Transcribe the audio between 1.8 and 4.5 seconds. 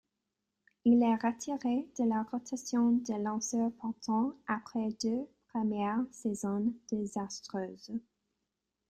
de la rotation de lanceurs partants